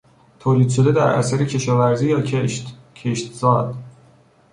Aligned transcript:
تولید 0.39 0.69
شده 0.69 0.91
در 0.91 1.07
اثر 1.07 1.45
کشاورزی 1.45 2.09
یا 2.09 2.21
کشت، 2.21 2.77
کشتزاد 2.95 3.75